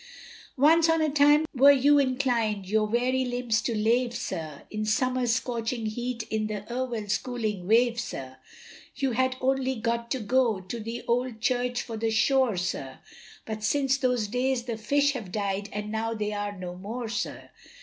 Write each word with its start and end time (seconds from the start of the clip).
Once 0.57 0.89
on 0.89 0.99
a 0.99 1.11
time 1.11 1.45
were 1.53 1.69
you 1.71 1.99
inclin'd, 1.99 2.65
your 2.67 2.85
weary 2.87 3.23
limbs 3.23 3.61
to 3.61 3.75
lave, 3.75 4.15
sir, 4.15 4.63
In 4.71 4.83
summer's 4.83 5.33
scorching 5.35 5.85
heat 5.85 6.23
in 6.31 6.47
the 6.47 6.65
Irwell's 6.73 7.19
cooling 7.19 7.67
wave, 7.67 7.99
sir; 7.99 8.37
You 8.95 9.11
had 9.11 9.35
only 9.41 9.75
got 9.75 10.09
to 10.09 10.19
go 10.19 10.59
to 10.59 10.79
the 10.79 11.03
Old 11.07 11.39
Church 11.39 11.83
for 11.83 11.97
the 11.97 12.09
shore, 12.09 12.57
sir, 12.57 12.97
But 13.45 13.63
since 13.63 13.95
those 13.97 14.27
days 14.27 14.63
the 14.63 14.75
fish 14.77 15.11
have 15.11 15.31
died, 15.31 15.69
and 15.71 15.91
now 15.91 16.15
they 16.15 16.33
are 16.33 16.57
no 16.57 16.73
more, 16.73 17.07
sir. 17.07 17.51